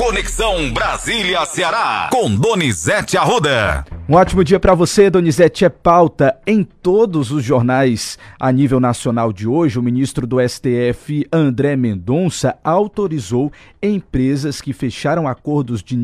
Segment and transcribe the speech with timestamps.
[0.00, 3.84] Conexão Brasília-Ceará, com Donizete Arruda.
[4.08, 5.66] Um ótimo dia para você, Donizete.
[5.66, 9.78] É pauta em todos os jornais a nível nacional de hoje.
[9.78, 13.52] O ministro do STF, André Mendonça, autorizou
[13.82, 15.98] empresas que fecharam acordos de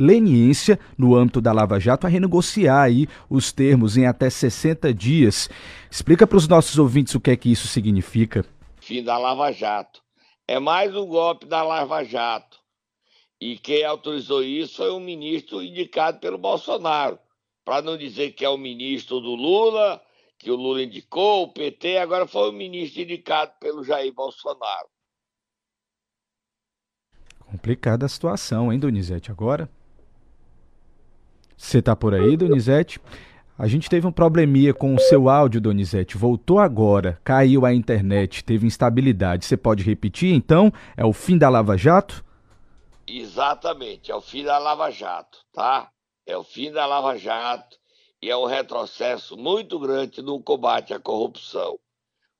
[0.00, 5.50] leniência no âmbito da Lava Jato a renegociar aí os termos em até 60 dias.
[5.90, 8.46] Explica para os nossos ouvintes o que é que isso significa.
[8.80, 10.00] Fim da Lava Jato.
[10.48, 12.64] É mais um golpe da Lava Jato
[13.40, 17.18] e quem autorizou isso foi um ministro indicado pelo Bolsonaro.
[17.64, 20.00] Para não dizer que é o ministro do Lula,
[20.38, 24.88] que o Lula indicou, o PT, agora foi o ministro indicado pelo Jair Bolsonaro.
[27.40, 29.30] Complicada a situação, hein, Donizete?
[29.30, 29.68] Agora.
[31.56, 33.00] Você tá por aí, Donizete?
[33.58, 36.18] A gente teve um probleminha com o seu áudio, Donizete.
[36.18, 39.46] Voltou agora, caiu a internet, teve instabilidade.
[39.46, 40.70] Você pode repetir, então?
[40.96, 42.25] É o fim da Lava Jato?
[43.08, 45.92] Exatamente, é o fim da Lava Jato, tá?
[46.26, 47.78] É o fim da Lava Jato
[48.20, 51.78] e é um retrocesso muito grande no combate à corrupção.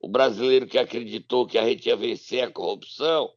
[0.01, 3.33] O brasileiro que acreditou que a gente ia vencer a corrupção,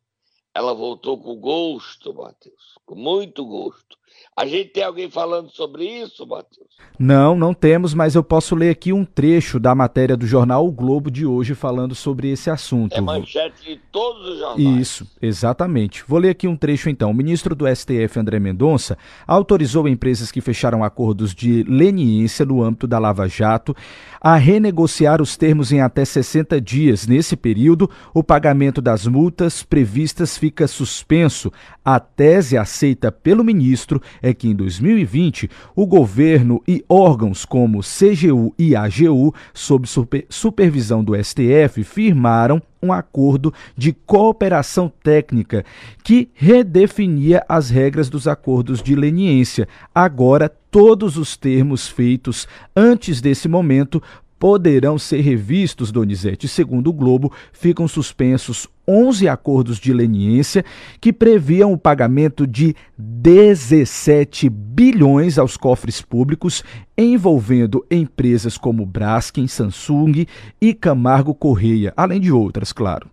[0.56, 3.99] ela voltou com gosto, Matheus, com muito gosto.
[4.40, 6.70] A gente tem alguém falando sobre isso, Matheus?
[6.98, 10.72] Não, não temos, mas eu posso ler aqui um trecho da matéria do jornal O
[10.72, 12.96] Globo de hoje falando sobre esse assunto.
[12.96, 14.80] É manchete de todos os jornais.
[14.80, 16.06] Isso, exatamente.
[16.08, 17.12] Vou ler aqui um trecho então.
[17.12, 22.88] O ministro do STF, André Mendonça, autorizou empresas que fecharam acordos de leniência no âmbito
[22.88, 23.76] da Lava Jato
[24.22, 27.08] a renegociar os termos em até 60 dias.
[27.08, 31.52] Nesse período, o pagamento das multas previstas fica suspenso.
[31.84, 38.54] A tese aceita pelo ministro é que em 2020 o governo e órgãos como CGU
[38.58, 45.66] e AGU, sob super, supervisão do STF, firmaram um acordo de cooperação técnica
[46.04, 49.68] que redefinia as regras dos acordos de leniência.
[49.94, 54.02] Agora, todos os termos feitos antes desse momento
[54.40, 56.48] poderão ser revistos, Donizete.
[56.48, 60.66] Segundo o Globo, ficam suspensos 11 acordos de leniência
[61.00, 66.64] que previam o pagamento de 17 bilhões aos cofres públicos,
[66.98, 70.26] envolvendo empresas como Braskem, Samsung
[70.60, 73.12] e Camargo Correia, além de outras, claro.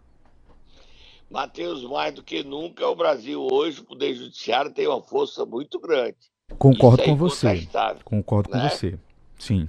[1.28, 5.78] Matheus, mais do que nunca, o Brasil hoje, o Poder Judiciário tem uma força muito
[5.78, 6.16] grande.
[6.56, 7.68] Concordo é com você.
[8.04, 8.62] Concordo né?
[8.62, 8.98] com você.
[9.38, 9.68] Sim.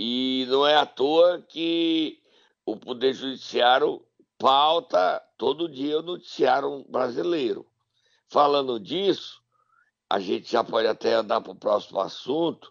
[0.00, 2.20] E não é à toa que
[2.64, 4.00] o Poder Judiciário
[4.38, 7.66] pauta todo dia o noticiário brasileiro.
[8.28, 9.42] Falando disso,
[10.08, 12.70] a gente já pode até andar para o próximo assunto.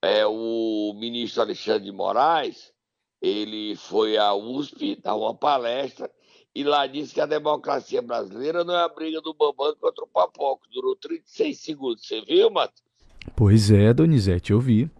[0.00, 2.72] É, o ministro Alexandre de Moraes,
[3.20, 6.10] ele foi à USP dar uma palestra
[6.54, 10.08] e lá disse que a democracia brasileira não é a briga do Bambam contra o
[10.08, 10.66] Papoco.
[10.72, 12.06] Durou 36 segundos.
[12.06, 12.82] Você viu, Matheus?
[13.36, 14.90] Pois é, Donizete, eu vi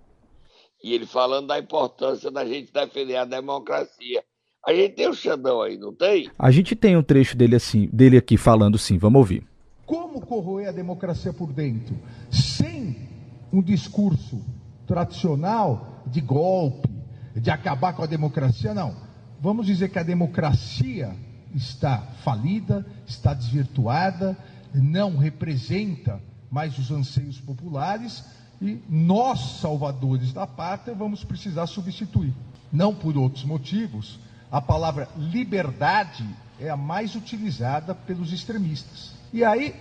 [0.82, 4.22] e ele falando da importância da gente defender a democracia.
[4.66, 6.30] A gente tem o Xandão aí, não tem?
[6.38, 9.46] A gente tem um trecho dele assim, dele aqui falando sim, vamos ouvir.
[9.86, 11.96] Como corroer a democracia por dentro?
[12.30, 13.08] Sem
[13.52, 14.40] um discurso
[14.86, 16.88] tradicional de golpe,
[17.34, 18.96] de acabar com a democracia, não.
[19.40, 21.14] Vamos dizer que a democracia
[21.54, 24.36] está falida, está desvirtuada,
[24.72, 28.24] não representa mais os anseios populares
[28.62, 32.32] e nós, salvadores da pátria, vamos precisar substituir.
[32.72, 34.20] Não por outros motivos,
[34.52, 36.24] a palavra liberdade
[36.60, 39.10] é a mais utilizada pelos extremistas.
[39.32, 39.74] E aí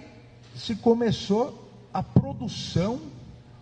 [0.55, 2.99] se começou a produção,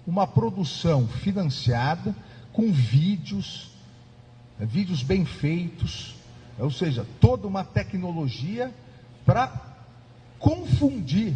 [0.07, 2.15] uma produção financiada
[2.53, 3.71] com vídeos,
[4.57, 6.15] eh, vídeos bem feitos,
[6.57, 8.73] ou seja, toda uma tecnologia
[9.25, 9.51] para
[10.39, 11.35] confundir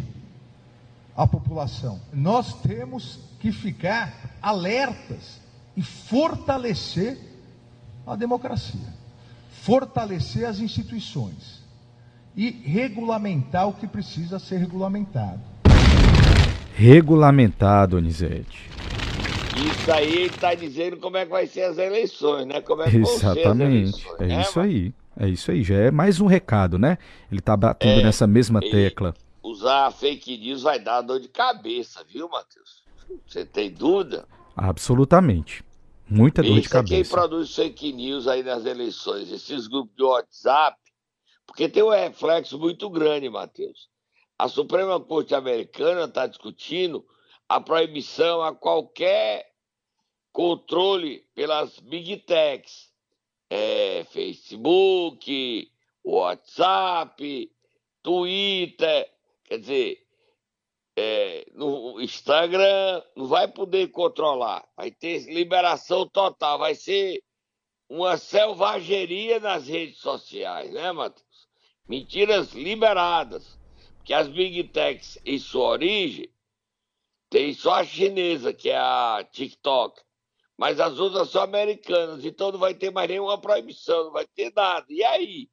[1.16, 2.00] a população.
[2.12, 5.40] Nós temos que ficar alertas
[5.76, 7.18] e fortalecer
[8.06, 8.92] a democracia,
[9.62, 11.62] fortalecer as instituições
[12.36, 15.40] e regulamentar o que precisa ser regulamentado.
[16.74, 18.70] Regulamentado, Donizete.
[19.56, 22.60] Isso aí está dizendo como é que vai ser as eleições, né?
[22.60, 24.04] Como é que Exatamente.
[24.04, 24.94] Eleições, é né, isso aí.
[25.16, 25.62] É isso aí.
[25.62, 26.98] Já é mais um recado, né?
[27.30, 29.14] Ele está batendo é, nessa mesma tecla.
[29.54, 32.82] Usar fake news vai dar dor de cabeça, viu, Matheus?
[33.24, 34.26] Você tem dúvida?
[34.56, 35.62] Absolutamente.
[36.10, 36.92] Muita dor de cabeça.
[36.92, 40.76] quem produz fake news aí nas eleições, esses grupos de WhatsApp,
[41.46, 43.88] porque tem um reflexo muito grande, Matheus.
[44.36, 47.06] A Suprema Corte Americana está discutindo
[47.48, 49.52] a proibição a qualquer
[50.32, 52.90] controle pelas big techs,
[53.48, 55.70] é, Facebook,
[56.02, 57.52] WhatsApp,
[58.02, 59.13] Twitter,
[59.44, 60.04] quer dizer,
[60.96, 67.22] é, no Instagram não vai poder controlar, vai ter liberação total, vai ser
[67.88, 71.48] uma selvageria nas redes sociais, né, Matheus?
[71.86, 73.58] Mentiras liberadas,
[73.96, 76.32] porque as Big Techs, em sua origem,
[77.28, 80.00] tem só a chinesa, que é a TikTok,
[80.56, 84.52] mas as outras são americanas, então não vai ter mais nenhuma proibição, não vai ter
[84.54, 84.86] nada.
[84.88, 85.50] E aí?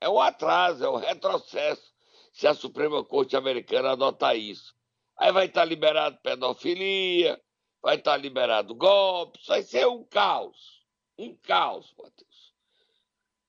[0.00, 1.94] É um atraso, é um retrocesso
[2.38, 4.72] se a Suprema Corte Americana adotar isso.
[5.16, 7.42] Aí vai estar liberado pedofilia,
[7.82, 10.86] vai estar liberado golpes, vai ser um caos.
[11.18, 12.54] Um caos, Matheus.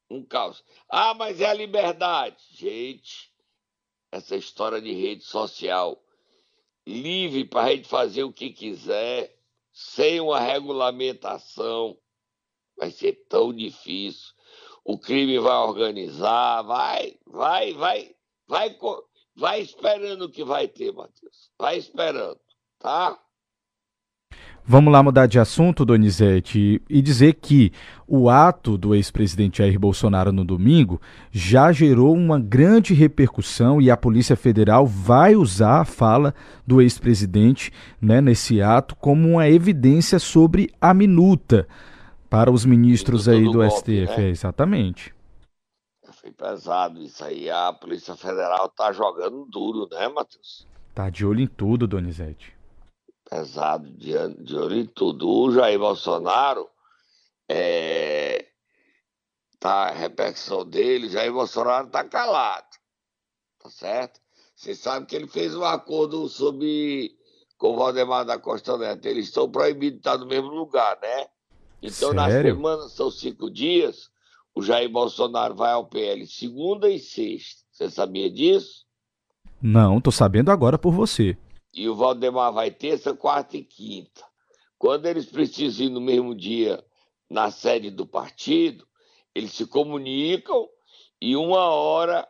[0.09, 0.65] Um caos.
[0.89, 2.43] Ah, mas é a liberdade.
[2.49, 3.31] Gente,
[4.11, 6.03] essa história de rede social
[6.83, 9.37] livre para a gente fazer o que quiser,
[9.71, 11.95] sem uma regulamentação,
[12.75, 14.33] vai ser tão difícil.
[14.83, 18.15] O crime vai organizar, vai, vai, vai,
[18.49, 18.75] vai,
[19.37, 21.51] vai esperando o que vai ter, Matheus.
[21.57, 22.39] Vai esperando,
[22.79, 23.17] tá?
[24.65, 27.71] Vamos lá mudar de assunto, Donizete, e dizer que
[28.07, 31.01] o ato do ex-presidente Jair Bolsonaro no domingo
[31.31, 36.35] já gerou uma grande repercussão e a Polícia Federal vai usar a fala
[36.67, 41.67] do ex-presidente né, nesse ato como uma evidência sobre a minuta
[42.29, 44.17] para os ministros aí do, do golpe, STF.
[44.19, 44.27] Né?
[44.27, 45.18] É, exatamente.
[46.29, 47.49] Foi pesado isso aí.
[47.49, 50.67] A Polícia Federal tá jogando duro, né, Matheus?
[50.93, 52.59] Tá de olho em tudo, Donizete
[53.29, 54.11] pesado de,
[54.43, 55.29] de olho em tudo.
[55.29, 56.67] O Jair Bolsonaro
[57.47, 58.47] é,
[59.59, 62.67] tá a repercussão dele, Jair Bolsonaro tá calado,
[63.59, 64.19] tá certo?
[64.55, 67.15] Você sabe que ele fez um acordo sobre
[67.57, 69.05] com o Valdemar da Costa Neto.
[69.05, 71.27] Eles estão proibidos de estar no mesmo lugar, né?
[71.81, 72.15] Então, Sério?
[72.15, 74.09] na semana, são cinco dias,
[74.55, 77.63] o Jair Bolsonaro vai ao PL segunda e sexta.
[77.71, 78.85] Você sabia disso?
[79.61, 81.37] Não, tô sabendo agora por você
[81.73, 84.25] e o Valdemar vai terça, quarta e quinta.
[84.77, 86.83] Quando eles precisam ir no mesmo dia
[87.29, 88.87] na sede do partido,
[89.35, 90.67] eles se comunicam
[91.21, 92.27] e uma hora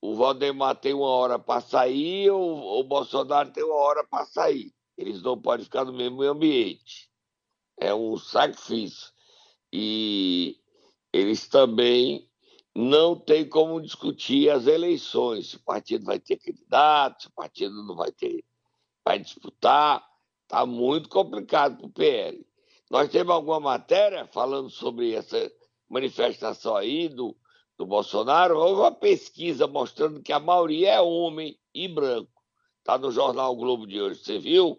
[0.00, 4.72] o Valdemar tem uma hora para sair, o, o Bolsonaro tem uma hora para sair.
[4.96, 7.10] Eles não podem ficar no mesmo ambiente.
[7.76, 9.12] É um sacrifício.
[9.72, 10.56] E
[11.12, 12.28] eles também
[12.74, 17.82] não têm como discutir as eleições, se o partido vai ter candidato, se o partido
[17.82, 18.44] não vai ter
[19.04, 20.06] vai disputar,
[20.42, 22.46] está muito complicado para o PL.
[22.90, 25.50] Nós temos alguma matéria falando sobre essa
[25.88, 27.34] manifestação aí do,
[27.78, 28.58] do Bolsonaro.
[28.58, 32.42] Houve uma pesquisa mostrando que a maioria é homem e branco.
[32.80, 34.78] Está no jornal Globo de hoje, você viu?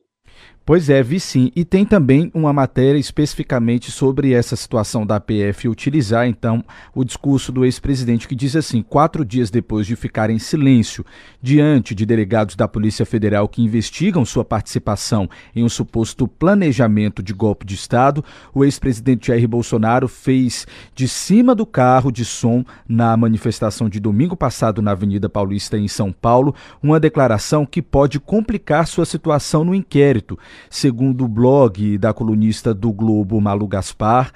[0.69, 1.51] Pois é, vi sim.
[1.55, 6.63] E tem também uma matéria especificamente sobre essa situação da PF utilizar, então,
[6.93, 11.03] o discurso do ex-presidente que diz assim: quatro dias depois de ficar em silêncio
[11.41, 17.33] diante de delegados da Polícia Federal que investigam sua participação em um suposto planejamento de
[17.33, 18.23] golpe de Estado,
[18.53, 24.37] o ex-presidente Jair Bolsonaro fez de cima do carro de som na manifestação de domingo
[24.37, 29.73] passado na Avenida Paulista, em São Paulo, uma declaração que pode complicar sua situação no
[29.73, 30.37] inquérito
[30.69, 34.31] Segundo o blog da colunista do Globo, Malu Gaspar,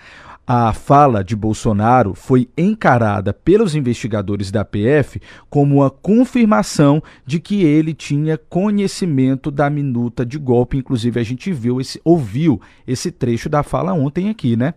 [0.45, 7.63] a fala de Bolsonaro foi encarada pelos investigadores da PF como uma confirmação de que
[7.63, 10.77] ele tinha conhecimento da minuta de golpe.
[10.77, 14.73] Inclusive, a gente viu esse, ouviu esse trecho da fala ontem aqui, né?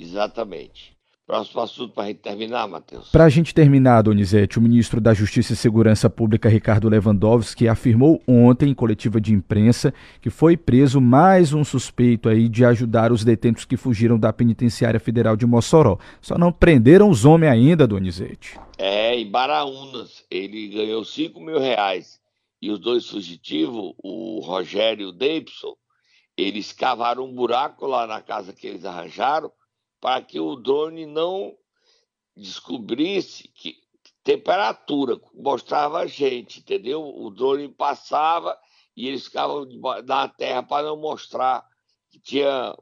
[0.00, 0.97] Exatamente.
[1.28, 3.10] Próximo assunto para a gente terminar, Matheus.
[3.10, 8.18] Para a gente terminar, Donizete, o ministro da Justiça e Segurança Pública, Ricardo Lewandowski, afirmou
[8.26, 9.92] ontem em coletiva de imprensa
[10.22, 14.98] que foi preso mais um suspeito aí de ajudar os detentos que fugiram da penitenciária
[14.98, 15.98] federal de Mossoró.
[16.18, 18.58] Só não prenderam os homens ainda, Donizete.
[18.78, 22.18] É, em Baraunas, ele ganhou 5 mil reais.
[22.62, 25.76] E os dois fugitivos, o Rogério e o Davidson,
[26.34, 29.52] eles cavaram um buraco lá na casa que eles arranjaram
[30.00, 31.56] para que o drone não
[32.36, 33.76] descobrisse que
[34.22, 37.02] temperatura, mostrava a gente, entendeu?
[37.02, 38.58] O drone passava
[38.96, 39.66] e eles ficavam
[40.04, 41.64] na terra para não mostrar
[42.10, 42.76] que tinha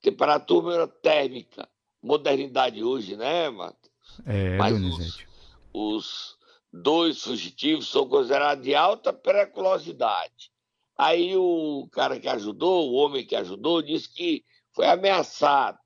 [0.00, 1.68] temperatura térmica.
[2.02, 3.90] Modernidade hoje, né, Matheus?
[4.24, 5.26] É, Mas os,
[5.72, 6.38] os
[6.72, 10.50] dois fugitivos são considerados de alta periculosidade.
[10.96, 15.78] Aí o cara que ajudou, o homem que ajudou, disse que foi ameaçado.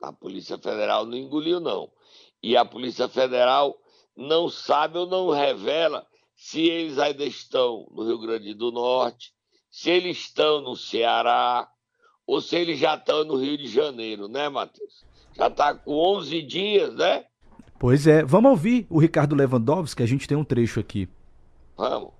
[0.00, 1.90] A Polícia Federal não engoliu, não.
[2.42, 3.76] E a Polícia Federal
[4.16, 9.32] não sabe ou não revela se eles ainda estão no Rio Grande do Norte,
[9.70, 11.68] se eles estão no Ceará,
[12.26, 15.04] ou se eles já estão no Rio de Janeiro, né, Matheus?
[15.34, 17.24] Já está com 11 dias, né?
[17.78, 18.24] Pois é.
[18.24, 21.08] Vamos ouvir o Ricardo Lewandowski, a gente tem um trecho aqui.
[21.76, 22.10] Vamos.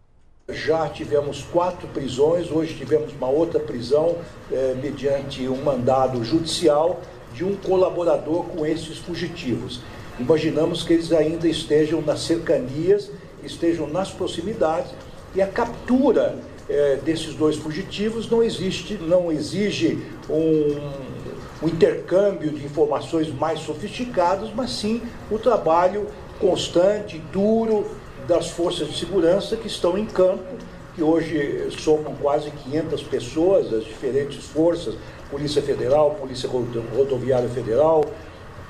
[0.49, 4.17] Já tivemos quatro prisões, hoje tivemos uma outra prisão
[4.53, 7.01] eh, mediante um mandado judicial
[7.37, 9.81] de um colaborador com esses fugitivos.
[10.19, 13.11] Imaginamos que eles ainda estejam nas cercanias,
[13.45, 14.91] estejam nas proximidades
[15.35, 16.35] e a captura
[16.67, 20.81] eh, desses dois fugitivos não existe, não exige um,
[21.63, 26.07] um intercâmbio de informações mais sofisticados, mas sim o trabalho
[26.41, 27.87] constante, duro
[28.27, 30.57] das forças de segurança que estão em campo,
[30.95, 34.95] que hoje somam quase 500 pessoas, as diferentes forças,
[35.31, 38.05] Polícia Federal, Polícia Rodoviária Federal,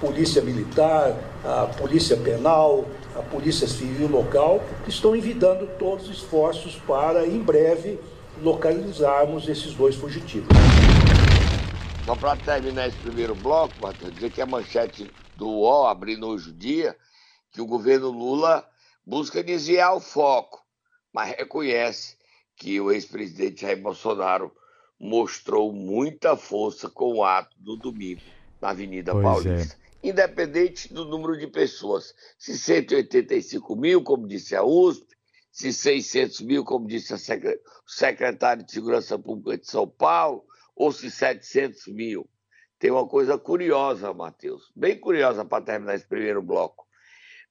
[0.01, 2.85] Polícia Militar, a Polícia Penal,
[3.15, 7.99] a Polícia Civil Local, que estão envidando todos os esforços para, em breve,
[8.43, 10.49] localizarmos esses dois fugitivos.
[12.05, 16.51] Só para terminar esse primeiro bloco, Matheus, dizer que a manchete do UOL, abrindo hoje
[16.51, 16.97] o dia,
[17.51, 18.65] que o governo Lula
[19.05, 20.63] busca desviar o foco,
[21.13, 22.17] mas reconhece
[22.55, 24.53] que o ex-presidente Jair Bolsonaro
[24.99, 28.23] mostrou muita força com o ato do domingo
[28.61, 29.29] na Avenida pois é.
[29.29, 29.77] Paulista.
[30.03, 30.09] É.
[30.09, 35.07] Independente do número de pessoas, se 185 mil, como disse a USP,
[35.51, 37.19] se 600 mil, como disse o
[37.87, 42.29] secretário de Segurança Pública de São Paulo, ou se 700 mil.
[42.79, 46.87] Tem uma coisa curiosa, Matheus, bem curiosa para terminar esse primeiro bloco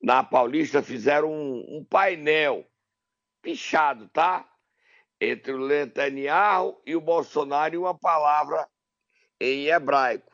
[0.02, 2.64] na Paulista fizeram um, um painel
[3.42, 4.48] pichado, tá?
[5.26, 8.68] Entre o Netanyahu e o Bolsonaro uma palavra
[9.40, 10.32] em hebraico.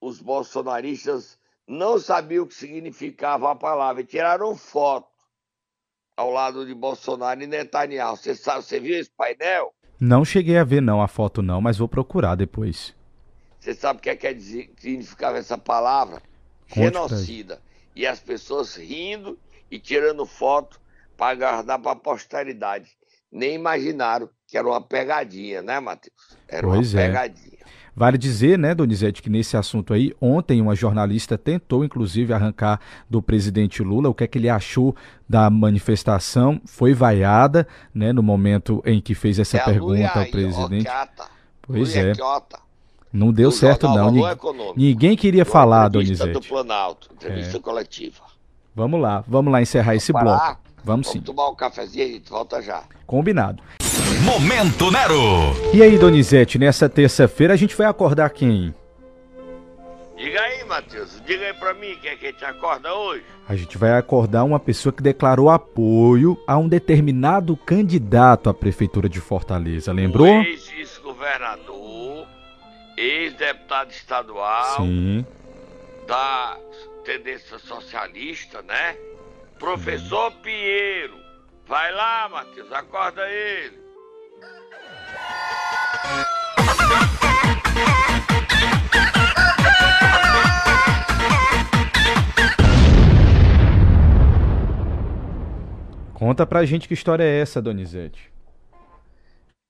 [0.00, 5.08] Os bolsonaristas não sabiam o que significava a palavra e tiraram foto
[6.16, 8.16] ao lado de Bolsonaro e Netanyahu.
[8.16, 9.74] Você sabe, você viu esse painel?
[10.00, 12.94] Não cheguei a ver não a foto não, mas vou procurar depois.
[13.60, 16.22] Você sabe o que, é que, é que significava essa palavra?
[16.70, 17.62] Conte Genocida
[17.94, 19.38] e as pessoas rindo
[19.70, 20.80] e tirando foto
[21.16, 22.96] para guardar para a posteridade.
[23.34, 26.14] Nem imaginaram que era uma pegadinha, né, Matheus?
[26.48, 27.06] Era pois uma é.
[27.06, 27.54] pegadinha.
[27.96, 33.22] Vale dizer, né, Donizete, que nesse assunto aí, ontem uma jornalista tentou, inclusive, arrancar do
[33.22, 34.96] presidente Lula o que é que ele achou
[35.28, 36.60] da manifestação.
[36.64, 40.90] Foi vaiada, né, no momento em que fez essa é pergunta ao presidente.
[41.62, 42.12] Pois é.
[43.12, 44.12] Não deu certo, não.
[44.76, 46.32] Ninguém queria falar, Donizete.
[46.32, 47.60] do Planalto, entrevista é.
[47.60, 48.22] coletiva.
[48.74, 50.24] Vamos lá, vamos lá encerrar vamos esse parar?
[50.24, 50.60] bloco.
[50.84, 51.20] Vamos, vamos sim.
[51.20, 52.84] tomar um cafezinho e a gente volta já.
[53.06, 53.62] Combinado.
[54.22, 55.54] Momento Nero!
[55.72, 58.74] E aí, Donizete, nessa terça-feira a gente vai acordar quem?
[60.16, 63.24] Diga aí, Matheus, diga aí pra mim quem é que te acorda hoje.
[63.48, 69.08] A gente vai acordar uma pessoa que declarou apoio a um determinado candidato à prefeitura
[69.08, 70.26] de Fortaleza, lembrou?
[70.26, 72.26] O ex-governador
[72.96, 75.26] ex-deputado estadual Sim.
[76.06, 76.56] da
[77.04, 78.96] tendência socialista, né?
[79.64, 80.30] Professor.
[80.42, 81.18] Pinheiro.
[81.66, 83.82] Vai lá, Matheus, acorda ele.
[96.12, 98.30] Conta pra gente que história é essa, Donizete.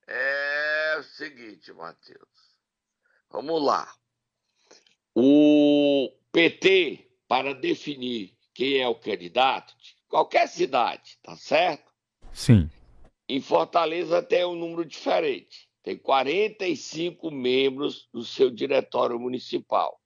[0.05, 2.19] É o seguinte, Matheus.
[3.31, 3.87] Vamos lá.
[5.15, 11.91] O PT, para definir quem é o candidato, de qualquer cidade, tá certo?
[12.31, 12.69] Sim.
[13.27, 15.67] Em Fortaleza tem um número diferente.
[15.83, 20.01] Tem 45 membros do seu diretório municipal.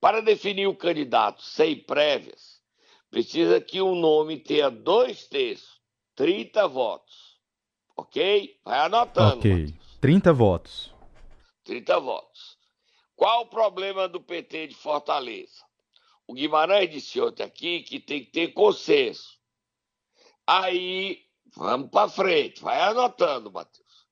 [0.00, 2.60] Para definir o candidato sem prévias,
[3.08, 5.80] precisa que o um nome tenha dois terços,
[6.16, 7.38] 30 votos.
[7.96, 8.58] Ok?
[8.64, 9.38] Vai anotando.
[9.38, 9.50] Ok.
[9.50, 9.98] Matheus.
[10.00, 10.94] 30 votos.
[11.64, 12.58] 30 votos.
[13.14, 15.69] Qual o problema do PT de Fortaleza?
[16.30, 19.36] O Guimarães disse ontem aqui que tem que ter consenso.
[20.46, 24.06] Aí, vamos para frente, vai anotando, Matheus.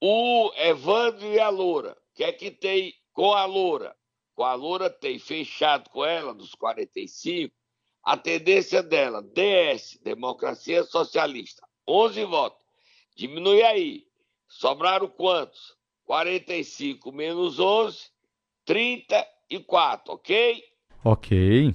[0.00, 3.96] O Evandro e a Loura, o que é que tem com a Loura?
[4.34, 7.54] Com a Loura tem fechado com ela, dos 45,
[8.02, 12.66] a tendência dela, DS, Democracia Socialista, 11 votos.
[13.14, 14.08] Diminui aí.
[14.48, 15.76] Sobraram quantos?
[16.06, 18.10] 45 menos 11,
[18.64, 20.71] 34, ok?
[21.04, 21.74] Ok.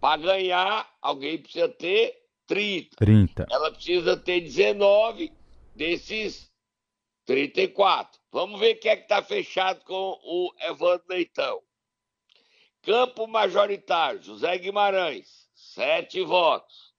[0.00, 2.96] Para ganhar, alguém precisa ter 30.
[2.96, 3.46] 30.
[3.50, 5.32] Ela precisa ter 19
[5.74, 6.52] desses
[7.24, 8.20] 34.
[8.30, 11.62] Vamos ver quem é que está fechado com o Evandro Leitão.
[12.82, 16.94] Campo majoritário, José Guimarães, 7 votos.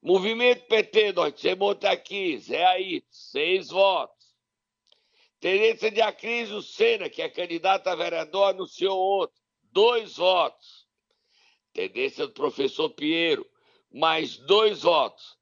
[0.00, 4.16] Movimento PT, nós temos aqui, Zé aí, 6 votos.
[5.40, 9.47] Tereza de Acrisio Sena, que é candidata a vereador, anunciou ontem
[9.78, 10.88] dois votos.
[11.72, 13.48] Tendência do professor Pinheiro,
[13.92, 15.38] mais dois votos.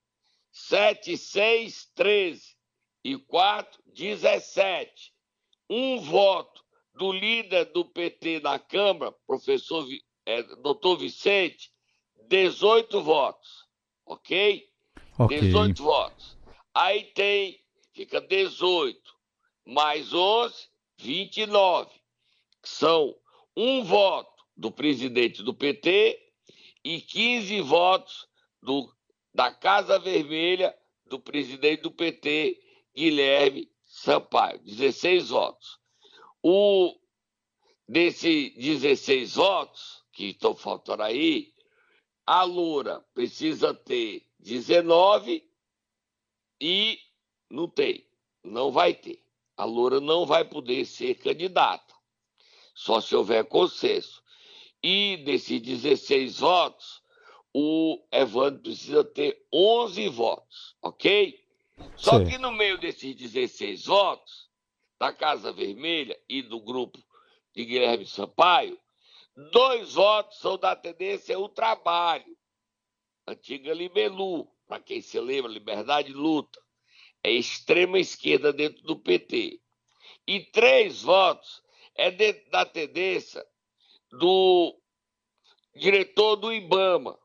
[0.52, 2.54] 7, 6, 13
[3.02, 5.14] e 4, 17.
[5.70, 6.62] Um voto
[6.94, 9.86] do líder do PT na Câmara, professor
[10.26, 11.72] é, doutor Vicente,
[12.28, 13.64] 18 votos.
[14.04, 14.68] Ok?
[15.18, 15.40] Ok.
[15.40, 16.36] 18 votos.
[16.74, 17.58] Aí tem,
[17.94, 19.00] fica 18,
[19.64, 21.90] mais 11, 29.
[22.62, 23.16] Que são
[23.56, 26.20] um voto do presidente do PT
[26.84, 28.28] e 15 votos
[28.62, 28.92] do,
[29.34, 32.60] da Casa Vermelha do presidente do PT,
[32.94, 34.58] Guilherme Sampaio.
[34.60, 35.78] 16 votos.
[36.42, 36.98] O,
[37.88, 41.54] desses 16 votos que estão faltando aí,
[42.26, 45.48] a Loura precisa ter 19
[46.60, 46.98] e
[47.50, 48.06] não tem,
[48.42, 49.22] não vai ter.
[49.56, 51.85] A Loura não vai poder ser candidata,
[52.76, 54.22] só se houver consenso.
[54.82, 57.02] E desses 16 votos,
[57.52, 61.42] o Evandro precisa ter 11 votos, ok?
[61.96, 62.26] Só Sim.
[62.26, 64.50] que no meio desses 16 votos,
[64.98, 67.02] da Casa Vermelha e do grupo
[67.54, 68.78] de Guilherme Sampaio,
[69.50, 72.36] dois votos são da tendência o trabalho,
[73.26, 76.60] antiga Libelu, para quem se lembra, Liberdade Luta,
[77.22, 79.60] é extrema esquerda dentro do PT.
[80.26, 81.62] E três votos
[81.96, 82.10] é
[82.50, 83.44] da tendência
[84.10, 84.78] do
[85.74, 87.18] diretor do IBAMA,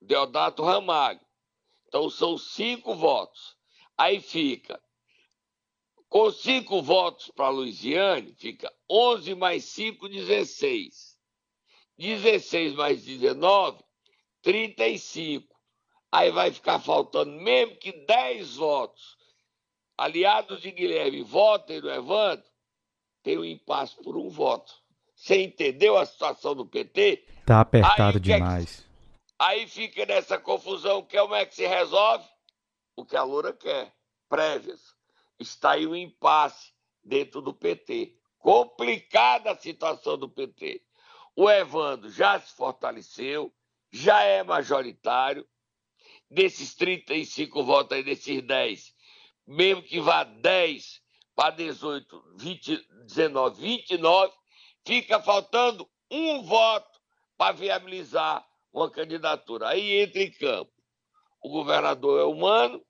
[0.00, 1.20] Deodato Ramalho.
[1.86, 3.56] Então são cinco votos.
[3.96, 4.80] Aí fica,
[6.08, 11.18] com cinco votos para Luiziane, fica 11 mais 5, 16.
[11.98, 13.82] 16 mais 19,
[14.42, 15.58] 35.
[16.10, 19.16] Aí vai ficar faltando, mesmo que 10 votos.
[19.96, 22.48] Aliados de Guilherme votem no Evandro,
[23.22, 24.72] tem um impasse por um voto.
[25.14, 27.24] Você entendeu a situação do PT?
[27.44, 28.80] Tá apertado aí, demais.
[28.80, 28.88] É
[29.38, 32.24] aí fica nessa confusão, que como é que se resolve?
[32.96, 33.92] O que a Loura quer,
[34.28, 34.94] prévias.
[35.38, 36.72] Está aí o um impasse
[37.02, 38.16] dentro do PT.
[38.38, 40.82] Complicada a situação do PT.
[41.34, 43.52] O Evandro já se fortaleceu,
[43.92, 45.46] já é majoritário.
[46.30, 48.94] Desses 35 votos aí, desses 10,
[49.46, 51.00] mesmo que vá 10
[51.38, 54.32] para 18, 20, 19, 29,
[54.84, 56.98] fica faltando um voto
[57.36, 59.68] para viabilizar uma candidatura.
[59.68, 60.72] Aí entra em campo
[61.40, 62.82] o governador é humano,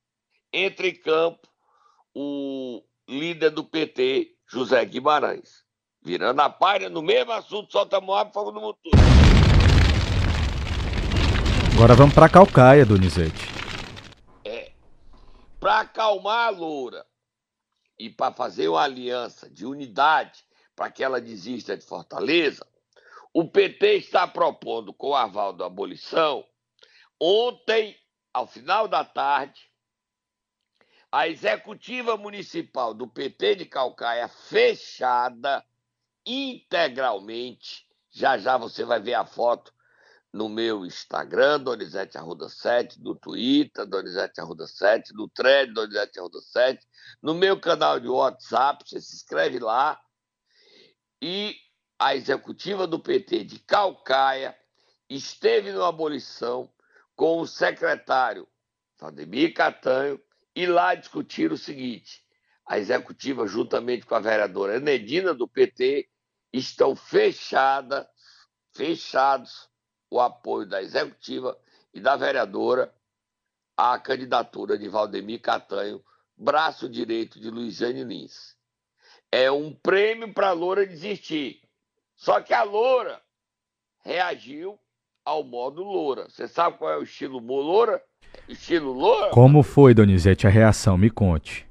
[0.50, 1.46] entra em campo
[2.14, 5.62] o líder do PT, José Guimarães.
[6.02, 8.92] Virando a párea no mesmo assunto, solta Moab, fogo no motor.
[11.74, 13.46] Agora vamos para Calcaia, Donizete.
[14.42, 14.72] É.
[15.60, 17.07] Para acalmar a loura
[17.98, 20.44] e para fazer uma aliança de unidade
[20.76, 22.64] para que ela desista de Fortaleza,
[23.32, 26.46] o PT está propondo, com o aval da abolição,
[27.20, 27.96] ontem,
[28.32, 29.68] ao final da tarde,
[31.10, 35.64] a executiva municipal do PT de Calcaia fechada
[36.24, 37.86] integralmente.
[38.10, 39.72] Já já você vai ver a foto
[40.32, 46.40] no meu Instagram, Donizete Arruda 7, no Twitter, Donizete Arruda 7, no Thread, Donizete Arruda
[46.40, 46.86] 7,
[47.22, 50.00] no meu canal de WhatsApp, você se inscreve lá.
[51.20, 51.56] E
[51.98, 54.56] a executiva do PT de Calcaia
[55.08, 56.70] esteve numa abolição
[57.16, 58.46] com o secretário
[59.00, 60.20] Valdemir Catanho
[60.54, 62.22] e lá discutiram o seguinte:
[62.66, 66.08] a executiva, juntamente com a vereadora Enedina do PT,
[66.52, 68.06] estão fechadas,
[68.74, 69.67] fechados
[70.10, 71.58] o apoio da executiva
[71.92, 72.92] e da vereadora
[73.76, 76.02] à candidatura de Valdemir Catanho,
[76.36, 78.56] braço direito de Luiziane Lins.
[79.30, 81.60] É um prêmio para a Loura desistir.
[82.16, 83.22] Só que a Loura
[84.04, 84.78] reagiu
[85.24, 86.28] ao modo Loura.
[86.28, 88.02] Você sabe qual é o estilo Loura?
[88.48, 89.30] Estilo Loura?
[89.30, 90.96] Como foi, Donizete, a reação?
[90.96, 91.68] Me conte.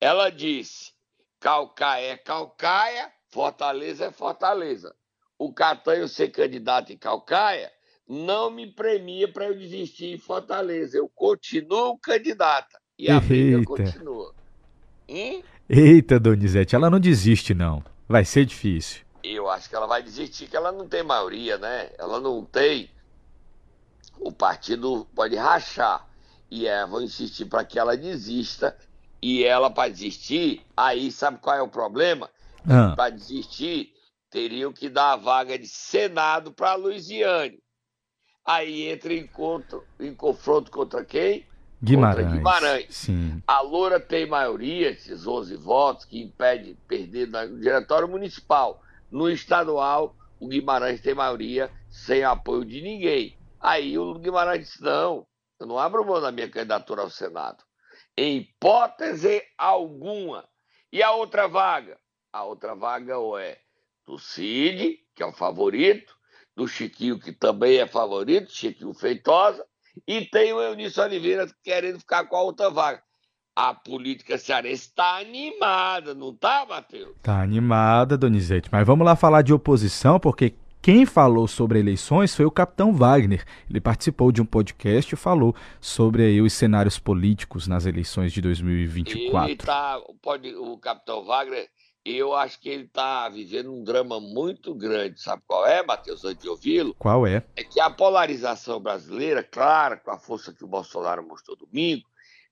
[0.00, 0.92] Ela disse:
[1.38, 4.94] Calcaia é Calcaia, Fortaleza é Fortaleza
[5.38, 7.70] o Catanho ser candidato em Calcaia
[8.08, 10.96] não me premia para eu desistir em Fortaleza.
[10.96, 12.80] Eu continuo candidata.
[12.98, 14.34] E a briga continua.
[15.08, 15.42] Hum?
[15.68, 17.84] Eita, Donizete, ela não desiste, não.
[18.08, 19.02] Vai ser difícil.
[19.22, 21.90] Eu acho que ela vai desistir, que ela não tem maioria, né?
[21.98, 22.90] Ela não tem.
[24.18, 26.08] O partido pode rachar.
[26.50, 28.76] E é, vou insistir para que ela desista.
[29.20, 32.30] E ela, para desistir, aí sabe qual é o problema?
[32.66, 32.94] Ah.
[32.96, 33.92] Para desistir,
[34.30, 37.58] teriam que dar a vaga de Senado para a Luiziane.
[38.44, 41.46] Aí entra em, contra, em confronto contra quem?
[41.82, 42.24] Guimarães.
[42.24, 42.86] Contra Guimarães.
[42.94, 43.42] Sim.
[43.46, 48.82] A Loura tem maioria, esses 11 votos, que impede perder no diretório municipal.
[49.10, 53.38] No estadual, o Guimarães tem maioria sem apoio de ninguém.
[53.60, 55.26] Aí o Guimarães disse: não,
[55.60, 57.62] Eu não abro mão da minha candidatura ao Senado.
[58.16, 60.48] Em hipótese alguma.
[60.92, 61.98] E a outra vaga?
[62.32, 63.58] A outra vaga ou é
[64.08, 66.14] do Cid, que é o favorito,
[66.56, 69.62] do Chiquinho, que também é favorito, Chiquinho Feitosa,
[70.06, 73.02] e tem o Eunício Oliveira querendo ficar com a outra vaga.
[73.54, 77.14] A política cearense está animada, não está, Matheus?
[77.16, 78.70] Está animada, Donizete.
[78.72, 83.44] Mas vamos lá falar de oposição, porque quem falou sobre eleições foi o capitão Wagner.
[83.68, 88.40] Ele participou de um podcast e falou sobre aí, os cenários políticos nas eleições de
[88.40, 89.50] 2024.
[89.50, 91.68] Ele tá, pode, o capitão Wagner,
[92.16, 95.20] eu acho que ele está vivendo um drama muito grande.
[95.20, 96.94] Sabe qual é, Matheus, antes de ouvi-lo?
[96.94, 97.44] Qual é?
[97.56, 102.06] É que a polarização brasileira, claro, com a força que o Bolsonaro mostrou domingo,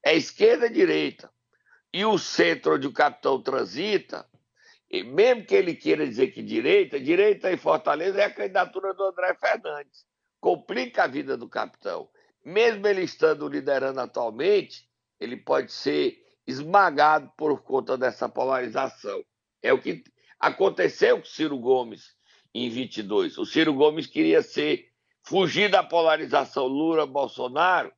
[0.04, 1.30] é esquerda e direita.
[1.92, 4.26] E o centro onde o capitão transita,
[4.90, 9.04] e mesmo que ele queira dizer que direita, direita em Fortaleza é a candidatura do
[9.04, 10.04] André Fernandes.
[10.40, 12.08] Complica a vida do capitão.
[12.44, 14.88] Mesmo ele estando liderando atualmente,
[15.18, 19.24] ele pode ser esmagado por conta dessa polarização.
[19.62, 20.04] É o que
[20.38, 22.14] aconteceu com Ciro Gomes
[22.54, 23.38] em 22.
[23.38, 24.90] O Ciro Gomes queria ser
[25.22, 27.92] fugir da polarização Lula-Bolsonaro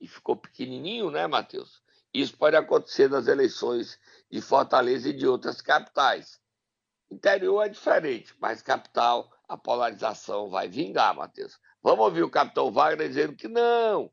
[0.00, 1.82] e ficou pequenininho, né, Matheus?
[2.12, 3.98] Isso pode acontecer nas eleições
[4.30, 6.40] de Fortaleza e de outras capitais.
[7.10, 11.58] Interior é diferente, mas capital, a polarização vai vingar, Matheus.
[11.82, 14.10] Vamos ouvir o capitão Wagner dizendo que não.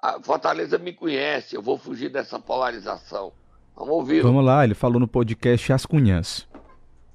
[0.00, 3.32] A Fortaleza me conhece, eu vou fugir dessa polarização.
[3.74, 4.22] Vamos ouvir.
[4.22, 6.46] Vamos lá, ele falou no podcast As Cunhãs.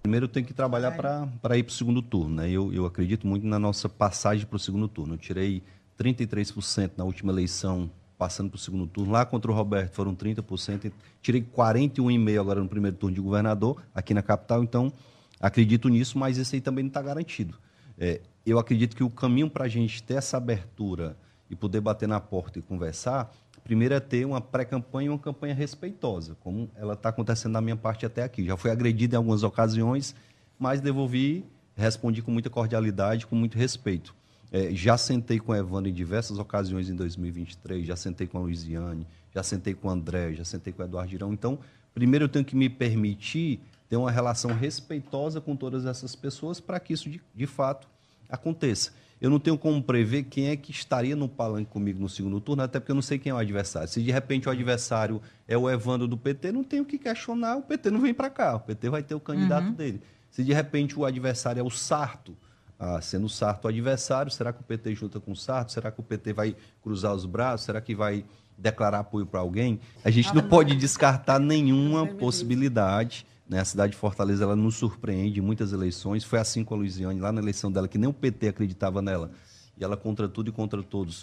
[0.02, 2.36] Primeiro tem que trabalhar para ir para o segundo turno.
[2.36, 2.50] Né?
[2.50, 5.16] Eu, eu acredito muito na nossa passagem para o segundo turno.
[5.16, 5.62] Eu tirei
[6.00, 9.12] 33% na última eleição passando para o segundo turno.
[9.12, 10.92] Lá contra o Roberto foram 30%.
[11.22, 14.64] Tirei 41,5% agora no primeiro turno de governador, aqui na capital.
[14.64, 14.92] Então,
[15.40, 17.58] acredito nisso, mas esse aí também não está garantido.
[17.98, 21.18] É, eu acredito que o caminho para a gente ter essa abertura
[21.50, 23.32] e poder bater na porta e conversar,
[23.68, 27.76] primeiro é ter uma pré-campanha e uma campanha respeitosa, como ela está acontecendo na minha
[27.76, 28.46] parte até aqui.
[28.46, 30.16] Já fui agredido em algumas ocasiões,
[30.58, 34.16] mas devolvi, respondi com muita cordialidade, com muito respeito.
[34.54, 38.42] É, já sentei com o Evandro em diversas ocasiões em 2023, já sentei com a
[38.42, 41.34] Luiziane, já sentei com o André, já sentei com o Eduardo Girão.
[41.34, 41.60] Então,
[41.94, 46.80] primeiro eu tenho que me permitir ter uma relação respeitosa com todas essas pessoas para
[46.80, 47.86] que isso de, de fato
[48.30, 48.94] aconteça.
[49.20, 52.62] Eu não tenho como prever quem é que estaria no palanque comigo no segundo turno,
[52.62, 53.88] até porque eu não sei quem é o adversário.
[53.88, 57.58] Se de repente o adversário é o Evandro do PT, não tenho o que questionar,
[57.58, 59.74] o PT não vem para cá, o PT vai ter o candidato uhum.
[59.74, 60.02] dele.
[60.30, 62.38] Se de repente o adversário é o Sarto,
[62.80, 65.72] ah, sendo o Sarto o adversário, será que o PT junta com o Sarto?
[65.72, 67.66] Será que o PT vai cruzar os braços?
[67.66, 68.24] Será que vai
[68.56, 69.80] declarar apoio para alguém?
[70.06, 73.26] A gente não pode descartar nenhuma possibilidade.
[73.50, 73.60] Né?
[73.60, 76.24] A cidade de Fortaleza ela nos surpreende em muitas eleições.
[76.24, 79.32] Foi assim com a Luiziane, lá na eleição dela, que nem o PT acreditava nela.
[79.78, 81.22] E ela contra tudo e contra todos.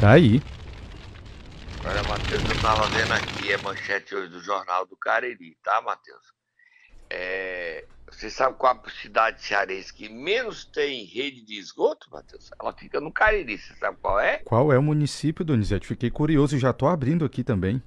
[0.00, 0.42] Tá aí.
[1.84, 6.32] Olha, Matheus, eu estava vendo aqui a manchete hoje do Jornal do Cariri, tá, Matheus?
[7.10, 12.50] É, você sabe qual a cidade cearense que menos tem rede de esgoto, Matheus?
[12.60, 14.38] Ela fica no Cariri, você sabe qual é?
[14.38, 15.86] Qual é o município, Donizete?
[15.86, 17.82] Fiquei curioso e já estou abrindo aqui também.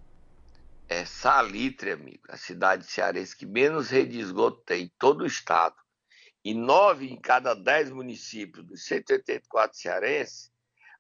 [0.94, 5.26] É Salitre, amigo, a cidade cearense que menos rede de esgoto tem em todo o
[5.26, 5.78] estado.
[6.44, 10.52] E nove em cada dez municípios dos 184 cearenses,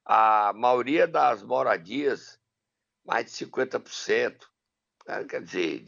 [0.06, 2.40] a maioria das moradias,
[3.06, 4.46] mais de 50%,
[5.06, 5.26] né?
[5.26, 5.86] quer dizer,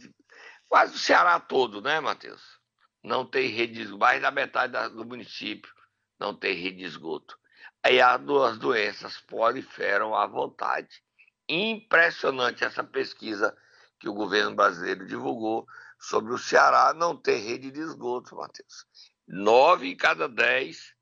[0.68, 2.60] quase o Ceará todo, né, Matheus?
[3.02, 5.74] não tem rede de esgoto, mais da metade do município
[6.20, 7.40] não tem rede de esgoto.
[7.82, 11.02] Aí duas doenças proliferam à vontade.
[11.48, 13.56] Impressionante essa pesquisa
[14.04, 15.66] que o governo brasileiro divulgou
[15.98, 18.86] sobre o Ceará não ter rede de esgoto, Matheus.
[19.26, 20.94] Nove em cada dez,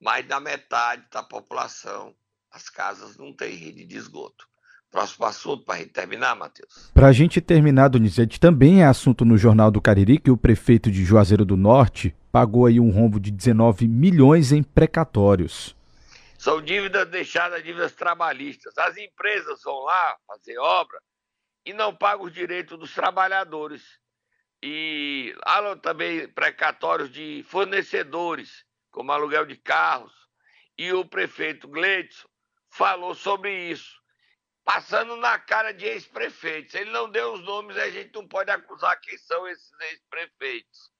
[0.00, 2.14] mais da metade da população,
[2.50, 4.48] as casas não têm rede de esgoto.
[4.90, 6.90] Próximo assunto para a gente terminar, Matheus.
[6.94, 10.90] Para a gente terminar, Donizete, também é assunto no Jornal do Cariri que o prefeito
[10.90, 15.76] de Juazeiro do Norte pagou aí um rombo de 19 milhões em precatórios.
[16.38, 18.72] São dívidas deixadas, dívidas trabalhistas.
[18.78, 20.98] As empresas vão lá fazer obra
[21.66, 23.98] e não pagam os direitos dos trabalhadores.
[24.62, 30.14] E há também precatórios de fornecedores, como aluguel de carros.
[30.78, 32.28] E o prefeito Gleidson
[32.70, 34.00] falou sobre isso
[34.66, 36.74] passando na cara de ex-prefeitos.
[36.74, 40.90] Ele não deu os nomes, a gente não pode acusar quem são esses ex-prefeitos.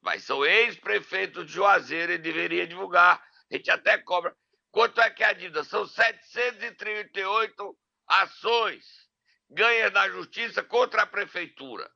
[0.00, 3.20] Mas são ex-prefeitos de Juazeiro, ele deveria divulgar.
[3.50, 4.36] A gente até cobra.
[4.70, 5.64] Quanto é que é a dívida?
[5.64, 7.76] São 738
[8.06, 9.07] ações
[9.50, 11.90] ganhas na justiça contra a prefeitura.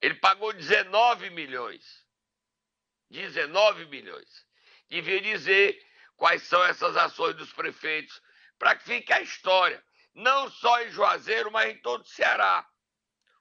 [0.00, 2.04] Ele pagou 19 milhões.
[3.10, 4.46] 19 milhões.
[4.88, 5.80] Devia dizer
[6.16, 8.20] quais são essas ações dos prefeitos
[8.58, 9.84] para que fique a história.
[10.14, 12.68] Não só em Juazeiro, mas em todo o Ceará.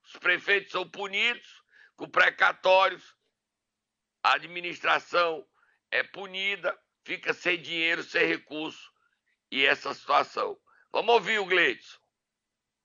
[0.03, 1.61] Os prefeitos são punidos
[1.95, 3.15] com precatórios,
[4.23, 5.47] a administração
[5.91, 8.91] é punida, fica sem dinheiro, sem recurso,
[9.51, 10.59] e essa situação.
[10.91, 12.00] Vamos ouvir o Gleidson.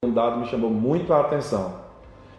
[0.07, 1.75] Um dado me chamou muito a atenção.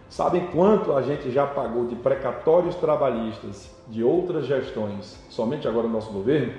[0.10, 5.92] Sabem quanto a gente já pagou de precatórios trabalhistas de outras gestões, somente agora no
[5.92, 6.54] nosso governo?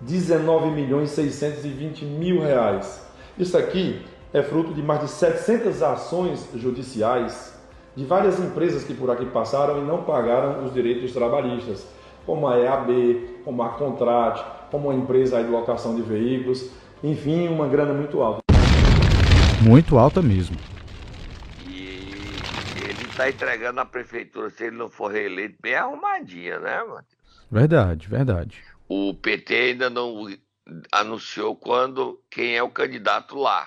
[0.00, 3.06] 19 milhões 620 mil reais.
[3.38, 4.00] Isso aqui
[4.32, 7.54] é fruto de mais de 700 ações judiciais
[7.94, 11.86] de várias empresas que por aqui passaram e não pagaram os direitos trabalhistas,
[12.24, 16.70] como a EAB, como a Contrate, como a empresa de locação de veículos,
[17.02, 18.43] enfim, uma grana muito alta.
[19.64, 20.56] Muito alta mesmo.
[21.66, 22.18] E
[22.86, 27.48] ele está entregando a prefeitura, se ele não for reeleito, bem arrumadinha, né, Matheus?
[27.50, 28.62] Verdade, verdade.
[28.86, 30.26] O PT ainda não
[30.92, 33.66] anunciou quando quem é o candidato lá.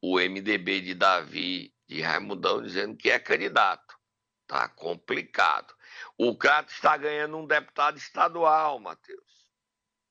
[0.00, 3.96] O MDB de Davi de Raimundão dizendo que é candidato.
[4.46, 5.74] Tá complicado.
[6.16, 9.39] O Crato está ganhando um deputado estadual, Matheus.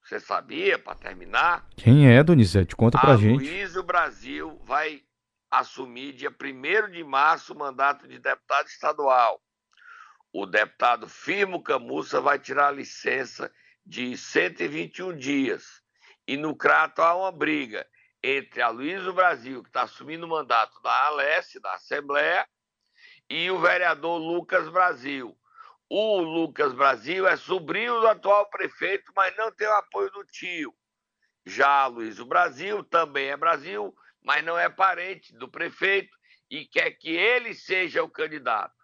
[0.09, 1.67] Você sabia, para terminar?
[1.77, 2.75] Quem é, Donizete?
[2.75, 3.47] Conta pra a gente.
[3.47, 5.03] Luísio Brasil vai
[5.51, 9.39] assumir dia 1 de março o mandato de deputado estadual.
[10.33, 13.51] O deputado Firmo Camussa vai tirar a licença
[13.85, 15.79] de 121 dias.
[16.27, 17.85] E no Crato há uma briga
[18.23, 22.47] entre a Luísio Brasil, que está assumindo o mandato da Alesse, da Assembleia,
[23.29, 25.37] e o vereador Lucas Brasil.
[25.91, 30.71] O Lucas Brasil é sobrinho do atual prefeito, mas não tem o apoio do tio.
[31.43, 36.15] Já Luiz Brasil também é Brasil, mas não é parente do prefeito
[36.47, 38.75] e quer que ele seja o candidato.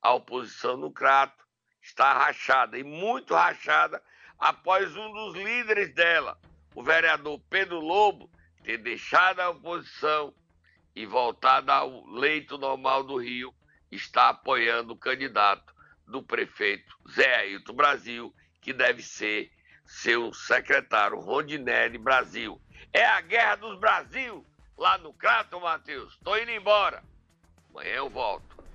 [0.00, 1.44] A oposição no Crato
[1.82, 4.02] está rachada e muito rachada
[4.38, 6.40] após um dos líderes dela,
[6.74, 8.30] o vereador Pedro Lobo,
[8.64, 10.34] ter deixado a oposição
[10.94, 13.54] e voltado ao leito normal do Rio,
[13.90, 15.75] está apoiando o candidato
[16.06, 19.50] do prefeito Zé Ailton Brasil, que deve ser
[19.84, 22.60] seu secretário Rondinelli Brasil.
[22.92, 24.44] É a guerra dos Brasil
[24.76, 26.18] lá no Crato, Matheus.
[26.24, 27.02] Tô indo embora.
[27.70, 28.55] Amanhã eu volto.